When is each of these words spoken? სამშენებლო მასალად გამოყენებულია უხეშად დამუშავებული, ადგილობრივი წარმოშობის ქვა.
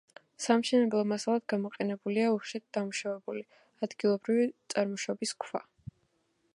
სამშენებლო 0.43 1.01
მასალად 1.09 1.43
გამოყენებულია 1.53 2.31
უხეშად 2.37 2.65
დამუშავებული, 2.79 3.45
ადგილობრივი 3.89 4.49
წარმოშობის 4.75 5.37
ქვა. 5.45 5.65